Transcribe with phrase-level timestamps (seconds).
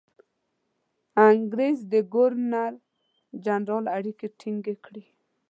[1.29, 1.79] انګرېز
[2.13, 5.03] ګورنرجنرال اړیکې ټینګ کړي.